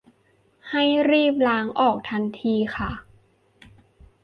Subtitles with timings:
[0.69, 2.91] ให้รีบล้างออกทันทีค่ะ